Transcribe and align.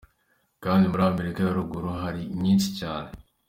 Kandi 0.63 0.83
muri 0.91 1.03
Amerika 1.11 1.39
ya 1.41 1.57
ruguru 1.57 1.89
hari 2.01 2.21
nyinshi 2.41 2.67
cyane. 2.79 3.09